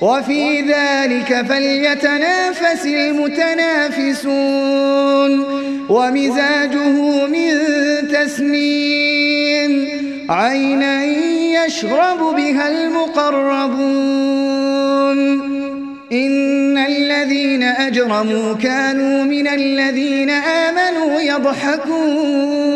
وفي 0.00 0.60
ذلك 0.60 1.46
فليتنافس 1.48 2.86
المتنافسون 2.86 4.30
ومزاجه 5.88 7.26
من 7.26 7.58
تسنيم 8.08 9.88
عينا 10.30 11.04
يشرب 11.64 12.18
بها 12.36 12.68
المقربون 12.68 14.20
إن 16.12 16.78
الذين 16.78 17.62
أجرموا 17.62 18.54
كانوا 18.54 19.24
من 19.24 19.48
الذين 19.48 20.30
آمنوا 20.30 21.20
يضحكون 21.20 22.70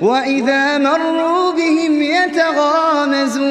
وإذا 0.00 0.78
مروا 0.78 1.52
بهم 1.52 2.02
يتغامزون 2.02 3.50